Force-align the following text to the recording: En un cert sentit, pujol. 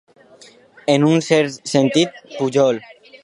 En 0.93 1.05
un 1.09 1.21
cert 1.27 1.61
sentit, 1.73 2.19
pujol. 2.39 2.81